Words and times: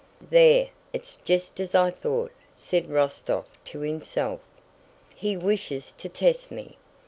"There, 0.31 0.69
it's 0.93 1.17
just 1.17 1.59
as 1.59 1.75
I 1.75 1.91
thought," 1.91 2.31
said 2.55 2.87
Rostóv 2.87 3.45
to 3.65 3.81
himself. 3.81 4.39
"He 5.15 5.37
wishes 5.37 5.91
to 5.99 6.09
test 6.09 6.49
me!" 6.49 6.79